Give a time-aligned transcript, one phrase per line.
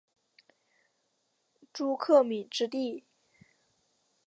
[1.71, 3.03] 朱克敏之弟。